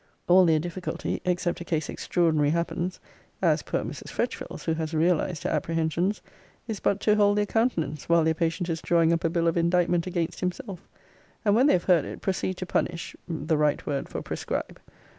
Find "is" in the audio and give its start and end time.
6.67-6.79, 8.67-8.81